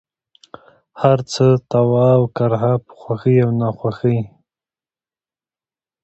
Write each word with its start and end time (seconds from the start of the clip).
هرڅه، 1.01 1.47
طوعا 1.71 2.09
اوكرها، 2.21 2.73
په 2.85 2.91
خوښۍ 3.01 3.35
او 3.45 3.51
ناخوښۍ، 3.59 4.19